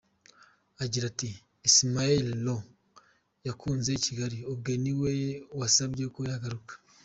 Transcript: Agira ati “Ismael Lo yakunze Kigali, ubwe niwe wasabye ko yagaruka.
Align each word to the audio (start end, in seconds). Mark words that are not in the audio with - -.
Agira 0.83 1.05
ati 1.11 1.29
“Ismael 1.69 2.27
Lo 2.45 2.57
yakunze 3.47 3.89
Kigali, 4.05 4.37
ubwe 4.51 4.73
niwe 4.83 5.11
wasabye 5.59 6.05
ko 6.15 6.19
yagaruka. 6.31 6.73